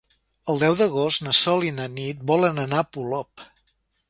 El 0.53 0.61
deu 0.63 0.77
d'agost 0.79 1.25
na 1.27 1.33
Sol 1.41 1.67
i 1.67 1.69
na 1.81 1.87
Nit 1.99 2.25
volen 2.33 2.63
anar 2.65 2.85
a 2.85 2.89
Polop. 2.97 3.47